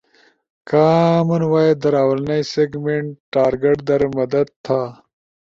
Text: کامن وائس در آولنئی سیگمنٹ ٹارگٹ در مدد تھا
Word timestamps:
کامن 0.69 1.41
وائس 1.51 1.77
در 1.83 1.93
آولنئی 2.03 2.41
سیگمنٹ 2.53 3.07
ٹارگٹ 3.33 3.77
در 3.87 4.01
مدد 4.19 4.47
تھا 4.65 4.81